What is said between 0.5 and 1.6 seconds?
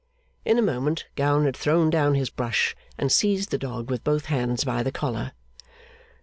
a moment Gowan had